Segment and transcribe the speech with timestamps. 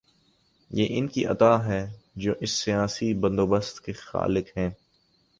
[0.71, 1.85] یہ ان کی عطا ہے
[2.15, 4.69] جو اس سیاسی بندوبست کے خالق ہیں۔